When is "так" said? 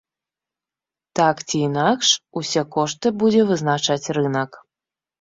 1.19-1.35